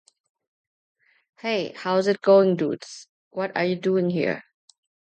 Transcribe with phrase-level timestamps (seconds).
[1.41, 3.07] Hey, how's it going dudes?
[3.29, 4.43] What are you doing here?